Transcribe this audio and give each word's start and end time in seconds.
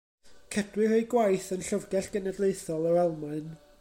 Cedwir 0.53 0.95
ei 0.95 1.03
gwaith 1.11 1.49
yn 1.57 1.63
Llyfrgell 1.67 2.09
Genedlaethol 2.17 2.89
yr 2.93 3.01
Almaen. 3.03 3.53